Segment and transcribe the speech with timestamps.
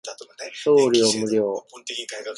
[0.63, 1.63] 送料無料